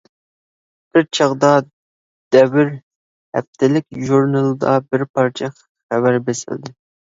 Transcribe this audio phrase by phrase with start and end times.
[0.95, 1.51] بىر چاغدا
[2.37, 2.73] «دەۋر»
[3.39, 6.79] ھەپتىلىك ژۇرنىلىدا بىر پارچە خەۋەر بېسىلدى.